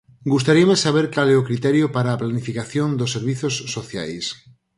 Gustaríame 0.33 0.75
saber 0.85 1.05
cal 1.15 1.27
é 1.33 1.35
o 1.37 1.47
criterio 1.49 1.85
para 1.95 2.09
a 2.11 2.19
planificación 2.21 2.89
dos 2.99 3.13
servizos 3.15 3.53
sociais. 3.75 4.25